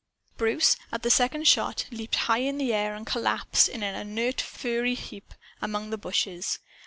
[0.35, 4.41] Bruce, at the second shot, leaped high in the air, and collapsed, in an inert
[4.41, 5.31] furry heap,
[5.61, 6.57] among the bushes.